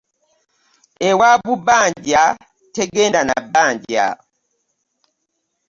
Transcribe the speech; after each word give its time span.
Ewaabu 1.09 1.53
bbanja 1.59 2.23
tegenda 2.75 3.19
na 3.23 3.35
bbanja. 3.45 4.07